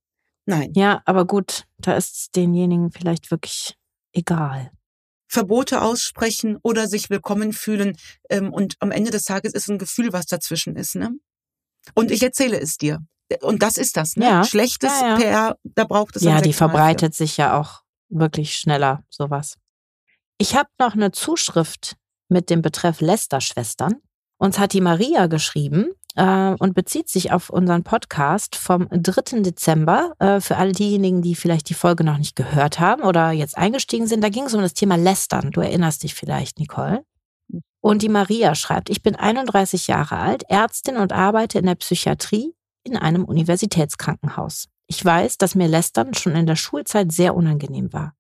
[0.47, 0.73] nein.
[0.75, 3.77] Ja, aber gut, da ist es denjenigen vielleicht wirklich
[4.13, 4.71] egal.
[5.29, 7.97] Verbote aussprechen oder sich willkommen fühlen.
[8.31, 10.95] Ähm, und am Ende des Tages ist ein Gefühl, was dazwischen ist.
[10.95, 11.11] Ne?
[11.95, 13.01] Und ich erzähle es dir.
[13.43, 14.17] Und das ist das.
[14.17, 14.25] Ne?
[14.25, 14.45] Ja.
[14.45, 15.17] Schlechtes ja, ja.
[15.17, 16.23] PR, da braucht es.
[16.23, 17.25] Ja, die verbreitet für.
[17.25, 19.57] sich ja auch wirklich schneller, sowas.
[20.39, 21.97] Ich habe noch eine Zuschrift
[22.29, 23.97] mit dem Betreff Lester-Schwestern.
[24.39, 29.41] Uns hat die Maria geschrieben äh, und bezieht sich auf unseren Podcast vom 3.
[29.41, 30.13] Dezember.
[30.19, 34.07] Äh, für alle diejenigen, die vielleicht die Folge noch nicht gehört haben oder jetzt eingestiegen
[34.07, 35.53] sind, da ging es um das Thema Lästern.
[35.53, 37.05] Du erinnerst dich vielleicht, Nicole.
[37.81, 42.53] Und die Maria schreibt, ich bin 31 Jahre alt, Ärztin und arbeite in der Psychiatrie
[42.83, 44.67] in einem Universitätskrankenhaus.
[44.89, 48.15] Ich weiß, dass mir Lästern schon in der Schulzeit sehr unangenehm war.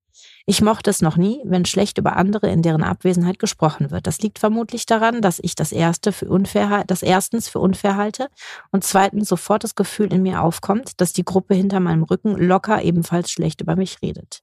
[0.50, 4.06] Ich mochte es noch nie, wenn schlecht über andere in deren Abwesenheit gesprochen wird.
[4.06, 8.30] Das liegt vermutlich daran, dass ich das erste für unfair, das erstens für unfair halte
[8.72, 12.82] und zweitens sofort das Gefühl in mir aufkommt, dass die Gruppe hinter meinem Rücken locker
[12.82, 14.40] ebenfalls schlecht über mich redet.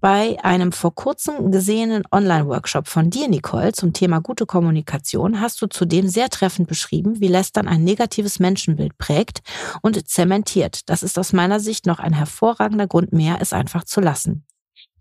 [0.00, 5.66] Bei einem vor kurzem gesehenen Online-Workshop von dir, Nicole, zum Thema gute Kommunikation hast du
[5.66, 9.40] zudem sehr treffend beschrieben, wie Lästern ein negatives Menschenbild prägt
[9.82, 10.88] und zementiert.
[10.88, 14.46] Das ist aus meiner Sicht noch ein hervorragender Grund mehr, es einfach zu lassen.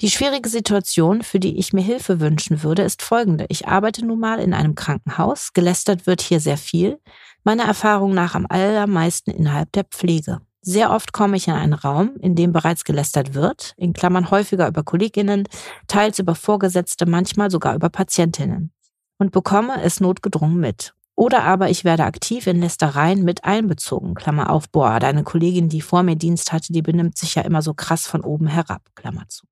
[0.02, 3.46] Die schwierige Situation, für die ich mir Hilfe wünschen würde, ist folgende.
[3.50, 5.54] Ich arbeite nun mal in einem Krankenhaus.
[5.54, 7.00] Gelästert wird hier sehr viel.
[7.44, 10.42] Meiner Erfahrung nach am allermeisten innerhalb der Pflege.
[10.64, 14.68] Sehr oft komme ich in einen Raum, in dem bereits gelästert wird, in Klammern häufiger
[14.68, 15.48] über Kolleginnen,
[15.86, 18.72] teils über Vorgesetzte, manchmal sogar über Patientinnen.
[19.20, 20.96] Und bekomme es notgedrungen mit.
[21.14, 24.16] Oder aber ich werde aktiv in Lästereien mit einbezogen.
[24.16, 27.62] Klammer auf, boah, deine Kollegin, die vor mir Dienst hatte, die benimmt sich ja immer
[27.62, 28.82] so krass von oben herab.
[28.96, 29.51] Klammer zu.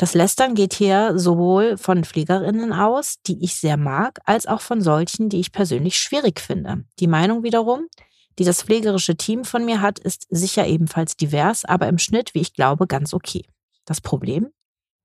[0.00, 4.80] Das Lästern geht hier sowohl von Pflegerinnen aus, die ich sehr mag, als auch von
[4.80, 6.84] solchen, die ich persönlich schwierig finde.
[7.00, 7.86] Die Meinung wiederum,
[8.38, 12.40] die das pflegerische Team von mir hat, ist sicher ebenfalls divers, aber im Schnitt, wie
[12.40, 13.44] ich glaube, ganz okay.
[13.84, 14.48] Das Problem?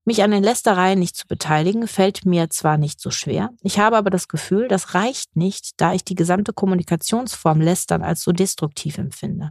[0.06, 3.98] Mich an den Lästereien nicht zu beteiligen, fällt mir zwar nicht so schwer, ich habe
[3.98, 8.96] aber das Gefühl, das reicht nicht, da ich die gesamte Kommunikationsform Lästern als so destruktiv
[8.96, 9.50] empfinde.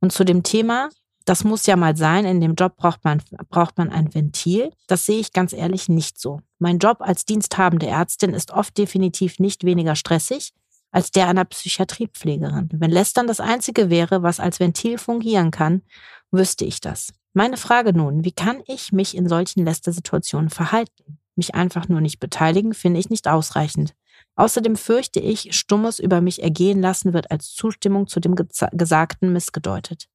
[0.00, 0.88] Und zu dem Thema,
[1.28, 5.06] das muss ja mal sein, in dem Job braucht man, braucht man ein Ventil, das
[5.06, 6.40] sehe ich ganz ehrlich nicht so.
[6.58, 10.52] Mein Job als diensthabende Ärztin ist oft definitiv nicht weniger stressig
[10.90, 12.70] als der einer Psychiatriepflegerin.
[12.72, 15.82] Wenn Lästern das Einzige wäre, was als Ventil fungieren kann,
[16.30, 17.12] wüsste ich das.
[17.34, 21.18] Meine Frage nun, wie kann ich mich in solchen Lästersituationen verhalten?
[21.36, 23.94] Mich einfach nur nicht beteiligen, finde ich nicht ausreichend.
[24.34, 30.08] Außerdem fürchte ich, Stummes über mich ergehen lassen wird als Zustimmung zu dem Gesagten missgedeutet.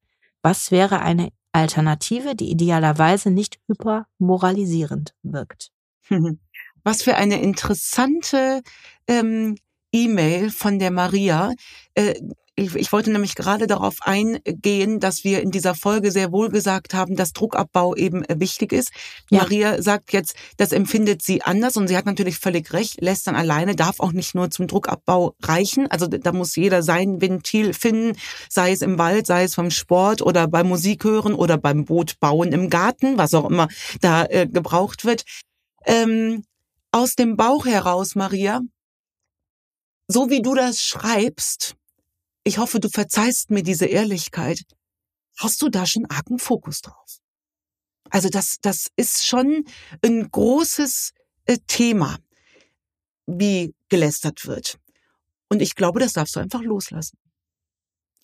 [0.44, 5.72] Was wäre eine Alternative, die idealerweise nicht hypermoralisierend wirkt?
[6.84, 8.62] Was für eine interessante
[9.08, 9.56] ähm,
[9.94, 11.54] E-Mail von der Maria.
[11.94, 12.16] Äh,
[12.56, 16.94] ich, ich wollte nämlich gerade darauf eingehen, dass wir in dieser Folge sehr wohl gesagt
[16.94, 18.92] haben, dass Druckabbau eben äh, wichtig ist.
[19.32, 19.40] Ja.
[19.40, 23.02] Maria sagt jetzt, das empfindet sie anders und sie hat natürlich völlig recht.
[23.02, 25.90] Lästern alleine darf auch nicht nur zum Druckabbau reichen.
[25.90, 28.18] Also da muss jeder sein Ventil finden,
[28.50, 32.20] sei es im Wald, sei es vom Sport oder beim Musik hören oder beim Boot
[32.20, 33.68] bauen im Garten, was auch immer
[34.02, 35.24] da äh, gebraucht wird.
[35.86, 36.44] Ähm,
[36.92, 38.62] aus dem Bauch heraus, Maria,
[40.08, 41.76] so wie du das schreibst,
[42.44, 44.64] ich hoffe, du verzeihst mir diese Ehrlichkeit.
[45.38, 47.20] Hast du da schon argen Fokus drauf?
[48.10, 49.66] Also das, das ist schon
[50.04, 51.14] ein großes
[51.46, 52.18] äh, Thema,
[53.26, 54.78] wie gelästert wird.
[55.50, 57.18] Und ich glaube, das darfst du einfach loslassen.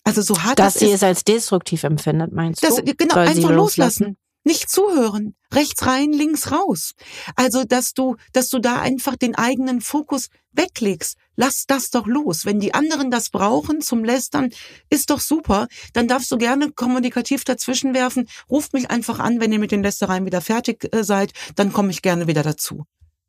[0.04, 2.84] Also so hart Dass das sie ist, es als destruktiv empfindet, meinst das, du?
[2.84, 4.16] Genau, Soll einfach loslassen.
[4.42, 5.34] Nicht zuhören.
[5.52, 6.92] Rechts rein, links raus.
[7.36, 11.16] Also, dass du, dass du da einfach den eigenen Fokus weglegst.
[11.36, 12.46] Lass das doch los.
[12.46, 14.50] Wenn die anderen das brauchen zum Lästern,
[14.88, 15.68] ist doch super.
[15.92, 18.28] Dann darfst du gerne kommunikativ dazwischen werfen.
[18.48, 21.32] Ruft mich einfach an, wenn ihr mit den Lästereien wieder fertig äh, seid.
[21.56, 22.84] Dann komme ich gerne wieder dazu.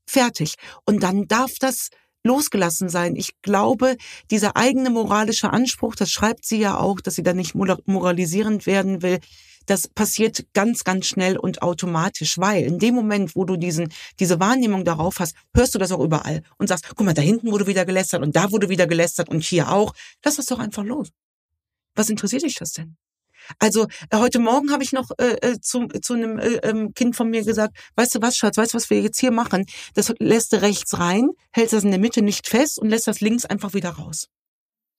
[0.07, 0.55] Fertig.
[0.85, 1.89] Und dann darf das
[2.23, 3.15] losgelassen sein.
[3.15, 3.97] Ich glaube,
[4.29, 9.01] dieser eigene moralische Anspruch, das schreibt sie ja auch, dass sie da nicht moralisierend werden
[9.01, 9.19] will,
[9.65, 14.39] das passiert ganz, ganz schnell und automatisch, weil in dem Moment, wo du diesen, diese
[14.39, 17.67] Wahrnehmung darauf hast, hörst du das auch überall und sagst, guck mal, da hinten wurde
[17.67, 19.93] wieder gelästert und da wurde wieder gelästert und hier auch.
[20.23, 21.09] Lass das doch einfach los.
[21.95, 22.97] Was interessiert dich das denn?
[23.59, 27.15] Also äh, heute Morgen habe ich noch äh, äh zu, zu einem äh, ähm, Kind
[27.15, 29.65] von mir gesagt, weißt du was, Schatz, weißt du, was wir jetzt hier machen?
[29.93, 33.21] Das lässt du rechts rein, hältst das in der Mitte nicht fest und lässt das
[33.21, 34.27] links einfach wieder raus.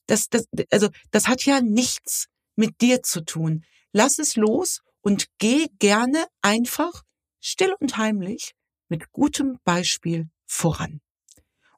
[0.07, 3.64] Das, das, also das hat ja nichts mit dir zu tun.
[3.92, 7.02] Lass es los und geh gerne einfach
[7.40, 8.55] still und heimlich
[8.88, 11.00] mit gutem Beispiel voran.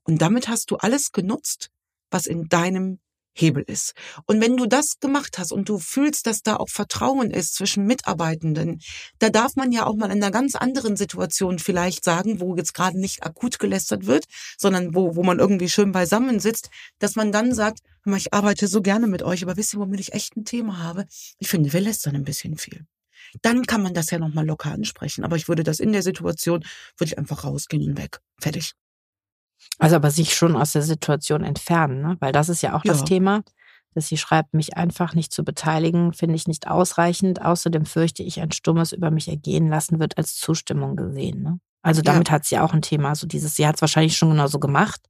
[0.04, 1.70] Und damit hast du alles genutzt,
[2.10, 3.00] was in deinem
[3.36, 3.94] Hebel ist.
[4.26, 7.84] Und wenn du das gemacht hast und du fühlst, dass da auch Vertrauen ist zwischen
[7.84, 8.80] Mitarbeitenden,
[9.18, 12.74] da darf man ja auch mal in einer ganz anderen Situation vielleicht sagen, wo jetzt
[12.74, 17.32] gerade nicht akut gelästert wird, sondern wo, wo man irgendwie schön beisammen sitzt, dass man
[17.32, 17.80] dann sagt,
[18.12, 21.06] ich arbeite so gerne mit euch, aber wisst ihr, womit ich echt ein Thema habe?
[21.38, 22.86] Ich finde, wir lästern ein bisschen viel.
[23.42, 25.24] Dann kann man das ja nochmal locker ansprechen.
[25.24, 26.64] Aber ich würde das in der Situation,
[26.98, 28.20] würde ich einfach rausgehen und weg.
[28.38, 28.74] Fertig.
[29.78, 32.16] Also aber sich schon aus der Situation entfernen, ne?
[32.20, 32.92] weil das ist ja auch ja.
[32.92, 33.42] das Thema,
[33.94, 37.40] dass sie schreibt, mich einfach nicht zu beteiligen, finde ich nicht ausreichend.
[37.42, 41.42] Außerdem fürchte ich, ein Stummes über mich ergehen lassen wird als Zustimmung gesehen.
[41.42, 41.60] Ne?
[41.82, 42.34] Also damit ja.
[42.34, 43.14] hat sie auch ein Thema.
[43.14, 45.00] So dieses, sie hat es wahrscheinlich schon genauso gemacht,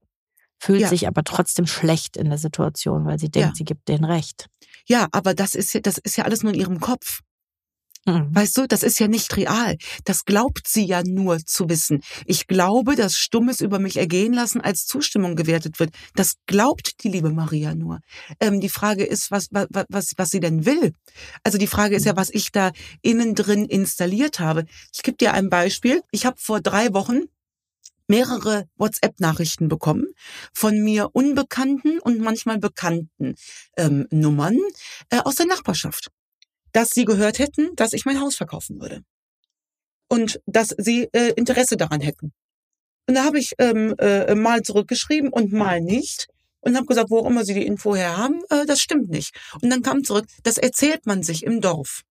[0.59, 0.89] fühlt ja.
[0.89, 4.47] sich aber trotzdem schlecht in der Situation, weil sie denkt, sie gibt denen recht.
[4.87, 7.23] Ja, aber das ist ja, das ist ja alles nur in ihrem Kopf.
[8.07, 8.35] Mhm.
[8.35, 9.77] Weißt du, das ist ja nicht real.
[10.05, 12.03] Das glaubt sie ja nur zu wissen.
[12.27, 15.91] Ich glaube, dass Stummes über mich ergehen lassen als Zustimmung gewertet wird.
[16.15, 18.01] Das glaubt die liebe Maria nur.
[18.41, 20.93] Ähm, die Frage ist, was, was, was, was sie denn will.
[21.45, 24.67] Also die Frage ist ja, was ich da innen drin installiert habe.
[24.95, 26.03] Ich gebe dir ein Beispiel.
[26.11, 27.23] Ich habe vor drei Wochen
[28.07, 30.07] mehrere WhatsApp-Nachrichten bekommen
[30.53, 33.35] von mir unbekannten und manchmal bekannten
[33.77, 34.59] ähm, Nummern
[35.11, 36.11] äh, aus der Nachbarschaft
[36.75, 39.03] dass sie gehört hätten, dass ich mein Haus verkaufen würde.
[40.09, 42.33] Und dass sie äh, Interesse daran hätten.
[43.09, 46.27] Und da habe ich ähm, äh, mal zurückgeschrieben und mal nicht.
[46.61, 49.35] Und habe gesagt, wo auch immer sie die Info her haben, äh, das stimmt nicht.
[49.63, 52.03] Und dann kam zurück, das erzählt man sich im Dorf.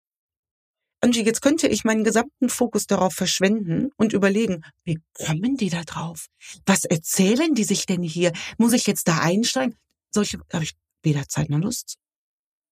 [1.02, 5.82] Angie, jetzt könnte ich meinen gesamten Fokus darauf verschwenden und überlegen, wie kommen die da
[5.82, 6.26] drauf?
[6.64, 8.32] Was erzählen die sich denn hier?
[8.56, 9.76] Muss ich jetzt da einsteigen?
[10.10, 11.96] Solche habe ich weder Zeit noch Lust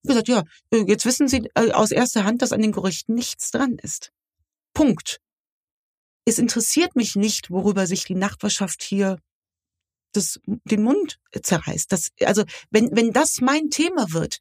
[0.06, 3.50] gesagt, ja, äh, jetzt wissen Sie äh, aus erster Hand, dass an den Gerüchten nichts
[3.50, 4.12] dran ist.
[4.74, 5.20] Punkt.
[6.24, 9.18] Es interessiert mich nicht, worüber sich die Nachbarschaft hier
[10.12, 11.90] das, den Mund zerreißt.
[11.90, 14.38] Das, also, wenn, wenn das mein Thema wird,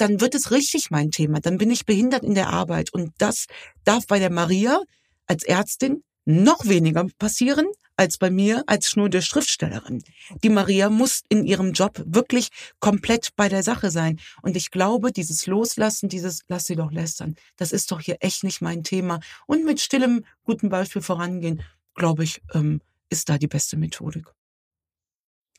[0.00, 1.40] dann wird es richtig mein Thema.
[1.40, 2.92] Dann bin ich behindert in der Arbeit.
[2.92, 3.46] Und das
[3.84, 4.80] darf bei der Maria
[5.26, 7.66] als Ärztin noch weniger passieren
[8.00, 10.02] als bei mir als schnurde Schriftstellerin.
[10.42, 14.18] Die Maria muss in ihrem Job wirklich komplett bei der Sache sein.
[14.40, 18.42] Und ich glaube, dieses Loslassen, dieses Lass sie doch lästern, das ist doch hier echt
[18.42, 19.20] nicht mein Thema.
[19.46, 21.62] Und mit stillem, guten Beispiel vorangehen,
[21.94, 24.32] glaube ich, ähm, ist da die beste Methodik.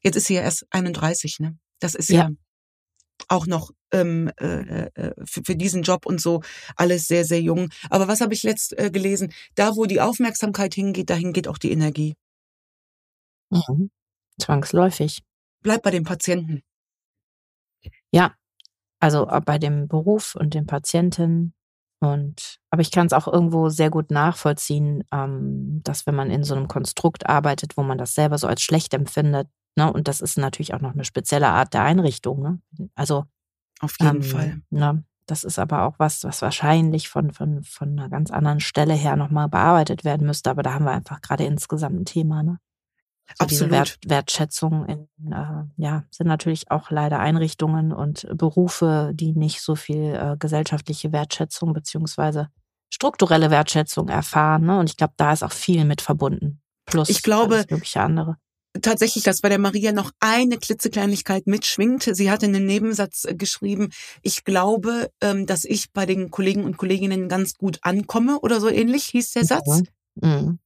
[0.01, 1.60] Jetzt ist sie ja erst 31, ne?
[1.77, 2.32] Das ist ja, ja
[3.27, 6.41] auch noch ähm, äh, äh, für, für diesen Job und so
[6.75, 7.69] alles sehr, sehr jung.
[7.89, 9.34] Aber was habe ich letzt äh, gelesen?
[9.56, 12.15] Da, wo die Aufmerksamkeit hingeht, dahin geht auch die Energie.
[13.49, 13.91] Mhm.
[14.39, 15.21] Zwangsläufig.
[15.62, 16.62] Bleib bei dem Patienten.
[18.12, 18.34] Ja,
[18.99, 21.54] also äh, bei dem Beruf und den Patienten.
[21.99, 26.43] Und aber ich kann es auch irgendwo sehr gut nachvollziehen, ähm, dass wenn man in
[26.43, 29.91] so einem Konstrukt arbeitet, wo man das selber so als schlecht empfindet, Ne?
[29.91, 32.41] Und das ist natürlich auch noch eine spezielle Art der Einrichtung.
[32.41, 32.60] Ne?
[32.95, 33.25] Also
[33.82, 34.62] auf jeden ähm, Fall.
[34.70, 35.04] Ne?
[35.26, 39.15] Das ist aber auch was, was wahrscheinlich von, von, von einer ganz anderen Stelle her
[39.15, 40.50] nochmal bearbeitet werden müsste.
[40.50, 42.44] Aber da haben wir einfach gerade insgesamt ein Thema.
[42.44, 42.60] Ne?
[43.38, 43.72] So Absolut.
[43.72, 49.76] Wert, Wertschätzung in, äh, ja, sind natürlich auch leider Einrichtungen und Berufe, die nicht so
[49.76, 52.50] viel äh, gesellschaftliche Wertschätzung beziehungsweise
[52.89, 54.65] strukturelle Wertschätzung erfahren.
[54.65, 54.80] Ne?
[54.80, 56.62] Und ich glaube, da ist auch viel mit verbunden.
[56.86, 58.36] Plus ich glaube, mögliche andere
[58.79, 62.03] tatsächlich, dass bei der Maria noch eine klitzekleinigkeit mitschwingt.
[62.03, 63.89] Sie hatte einen Nebensatz äh, geschrieben,
[64.21, 68.69] ich glaube, ähm, dass ich bei den Kollegen und Kolleginnen ganz gut ankomme oder so
[68.69, 69.84] ähnlich hieß der Satz.
[70.15, 70.60] Mhm.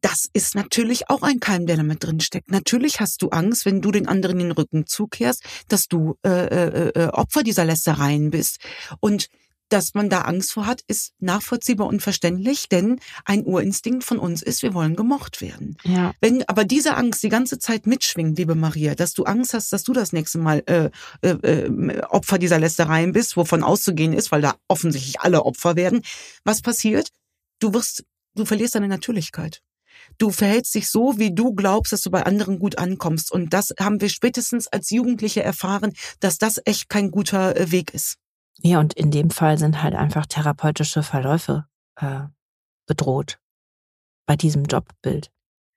[0.00, 2.50] Das ist natürlich auch ein Keim, der da mit drin steckt.
[2.50, 6.88] Natürlich hast du Angst, wenn du den anderen den Rücken zukehrst, dass du äh, äh,
[6.88, 8.58] äh Opfer dieser Lästereien bist.
[8.98, 9.28] Und
[9.72, 14.42] dass man da Angst vor hat, ist nachvollziehbar und verständlich, denn ein Urinstinkt von uns
[14.42, 15.76] ist, wir wollen gemocht werden.
[15.84, 16.12] Ja.
[16.20, 19.84] Wenn aber diese Angst die ganze Zeit mitschwingt, liebe Maria, dass du Angst hast, dass
[19.84, 20.90] du das nächste Mal äh,
[21.22, 26.02] äh, äh, Opfer dieser Lästereien bist, wovon auszugehen ist, weil da offensichtlich alle Opfer werden,
[26.44, 27.08] was passiert?
[27.58, 28.04] Du wirst,
[28.34, 29.62] du verlierst deine Natürlichkeit.
[30.18, 33.32] Du verhältst dich so, wie du glaubst, dass du bei anderen gut ankommst.
[33.32, 37.94] Und das haben wir spätestens als Jugendliche erfahren, dass das echt kein guter äh, Weg
[37.94, 38.16] ist.
[38.58, 42.20] Ja, und in dem Fall sind halt einfach therapeutische Verläufe äh,
[42.86, 43.38] bedroht
[44.26, 45.30] bei diesem Jobbild.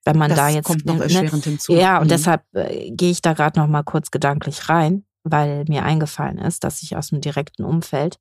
[0.03, 1.73] Wenn man das da jetzt kommt noch ne, erschwerend hinzu.
[1.73, 2.09] Ja, und mhm.
[2.09, 6.63] deshalb äh, gehe ich da gerade noch mal kurz gedanklich rein, weil mir eingefallen ist,
[6.63, 8.19] dass ich aus dem direkten Umfeld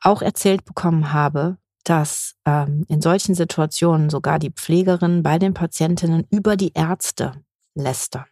[0.00, 6.26] auch erzählt bekommen habe, dass ähm, in solchen Situationen sogar die Pflegerinnen bei den Patientinnen
[6.30, 8.26] über die Ärzte lästern.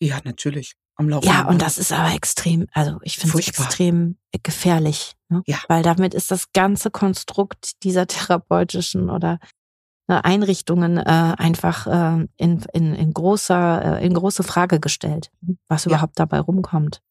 [0.00, 1.26] Ja, natürlich am Laufen.
[1.26, 5.16] Ja, und das ist aber extrem, also ich finde es extrem gefährlich.
[5.28, 5.42] Ne?
[5.46, 5.58] Ja.
[5.66, 9.40] Weil damit ist das ganze Konstrukt dieser therapeutischen oder
[10.06, 15.32] ne, Einrichtungen äh, einfach äh, in, in, in, großer, äh, in große Frage gestellt,
[15.68, 15.90] was ja.
[15.90, 17.02] überhaupt dabei rumkommt.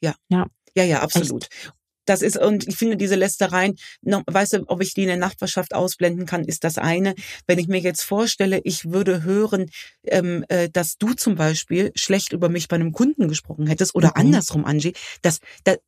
[0.00, 0.14] Ja.
[0.28, 0.46] Ja.
[0.74, 1.44] Ja, ja, absolut.
[1.44, 1.72] Echt?
[2.04, 5.16] Das ist, und ich finde diese Lästereien, noch, weißt du, ob ich die in der
[5.16, 7.14] Nachbarschaft ausblenden kann, ist das eine.
[7.46, 9.70] Wenn ich mir jetzt vorstelle, ich würde hören,
[10.04, 14.08] ähm, äh, dass du zum Beispiel schlecht über mich bei einem Kunden gesprochen hättest oder
[14.08, 14.20] mhm.
[14.20, 15.78] andersrum, Angie, das, das,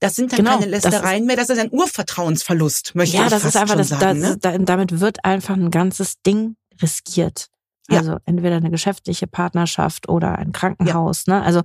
[0.00, 3.30] das sind dann genau, keine Lästereien das mehr, das ist ein Urvertrauensverlust, möchte ja, ich
[3.30, 4.20] das fast ist einfach, das, sagen.
[4.40, 4.64] Das, ne?
[4.64, 7.48] damit wird einfach ein ganzes Ding riskiert.
[7.90, 8.20] Also ja.
[8.26, 11.24] entweder eine geschäftliche Partnerschaft oder ein Krankenhaus.
[11.26, 11.38] Ja.
[11.38, 11.42] Ne?
[11.42, 11.62] Also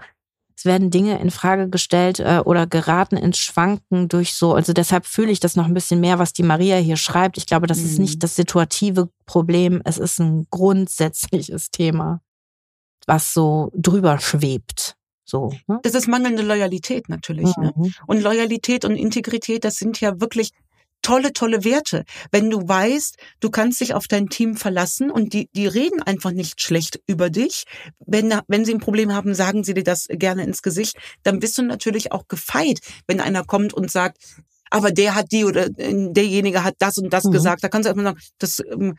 [0.56, 4.54] es werden Dinge in Frage gestellt äh, oder geraten ins Schwanken durch so.
[4.54, 7.38] Also deshalb fühle ich das noch ein bisschen mehr, was die Maria hier schreibt.
[7.38, 7.86] Ich glaube, das mhm.
[7.86, 8.20] ist nicht mhm.
[8.20, 9.82] das situative Problem.
[9.86, 12.22] Es ist ein grundsätzliches Thema,
[13.08, 14.96] was so drüber schwebt.
[15.26, 15.80] So, ne?
[15.84, 17.56] Das ist mangelnde Loyalität natürlich.
[17.58, 17.74] Ne?
[17.76, 17.84] Mhm.
[17.84, 17.92] Ne?
[18.08, 20.52] Und Loyalität und Integrität, das sind ja wirklich
[21.04, 22.06] tolle, tolle Werte.
[22.32, 26.32] Wenn du weißt, du kannst dich auf dein Team verlassen und die, die reden einfach
[26.32, 27.66] nicht schlecht über dich.
[28.00, 30.98] Wenn, wenn sie ein Problem haben, sagen sie dir das gerne ins Gesicht.
[31.22, 34.18] Dann bist du natürlich auch gefeit, wenn einer kommt und sagt,
[34.72, 37.32] aber der hat die oder äh, derjenige hat das und das mhm.
[37.32, 37.64] gesagt.
[37.64, 38.98] Da kannst du einfach sagen, das ähm,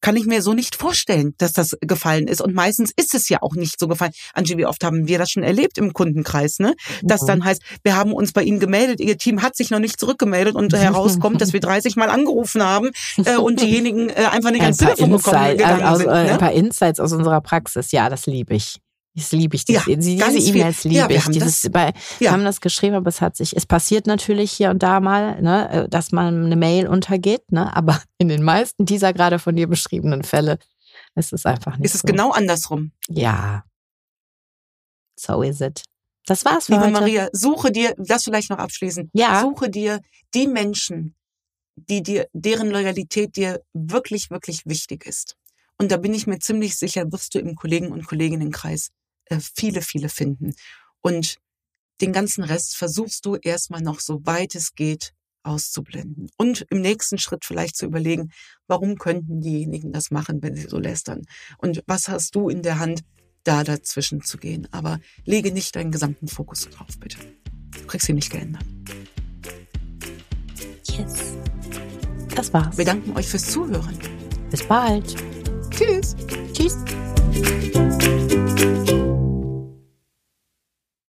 [0.00, 2.40] kann ich mir so nicht vorstellen, dass das gefallen ist.
[2.40, 4.12] Und meistens ist es ja auch nicht so gefallen.
[4.34, 6.74] Angie, wie oft haben wir das schon erlebt im Kundenkreis, ne?
[7.02, 7.26] Das mhm.
[7.26, 10.54] dann heißt, wir haben uns bei Ihnen gemeldet, Ihr Team hat sich noch nicht zurückgemeldet
[10.54, 12.90] und herauskommt, dass wir 30 Mal angerufen haben
[13.24, 16.08] äh, und diejenigen äh, einfach nicht ans Telefon bekommen gegangen aus, sind.
[16.08, 16.32] Äh, ne?
[16.32, 18.78] Ein paar Insights aus unserer Praxis, ja, das liebe ich.
[19.20, 19.64] Das liebe ich.
[19.64, 21.26] Diese, ja, diese E-Mails liebe ja, ich.
[21.26, 21.92] Dieses, das, bei, ja.
[22.18, 25.40] Wir haben das geschrieben, aber es hat sich, es passiert natürlich hier und da mal,
[25.42, 29.56] ne, äh, dass man eine Mail untergeht, ne, aber in den meisten dieser gerade von
[29.56, 30.58] dir beschriebenen Fälle
[31.14, 32.06] ist es einfach nicht Ist es so.
[32.06, 32.92] genau andersrum?
[33.08, 33.64] Ja.
[35.18, 35.82] So is it.
[36.26, 36.92] Das war's für Liebe heute.
[36.92, 39.10] Maria, suche dir, das vielleicht noch abschließen.
[39.12, 39.42] Ja.
[39.42, 40.00] Suche dir
[40.34, 41.14] die Menschen,
[41.76, 45.36] die dir, deren Loyalität dir wirklich, wirklich wichtig ist.
[45.78, 48.90] Und da bin ich mir ziemlich sicher, wirst du im Kollegen- und Kolleginnenkreis
[49.38, 50.54] viele, viele finden.
[51.00, 51.36] Und
[52.00, 55.12] den ganzen Rest versuchst du erstmal noch so weit es geht
[55.42, 56.30] auszublenden.
[56.36, 58.30] Und im nächsten Schritt vielleicht zu überlegen,
[58.66, 61.22] warum könnten diejenigen das machen, wenn sie so lästern?
[61.58, 63.02] Und was hast du in der Hand,
[63.44, 64.68] da dazwischen zu gehen?
[64.70, 67.18] Aber lege nicht deinen gesamten Fokus drauf, bitte.
[67.72, 68.64] Du kriegst ihn nicht geändert.
[70.84, 71.34] Yes.
[72.34, 72.76] Das war's.
[72.76, 73.98] Wir danken euch fürs Zuhören.
[74.50, 75.16] Bis bald.
[75.70, 76.14] Tschüss.
[76.52, 76.76] Tschüss.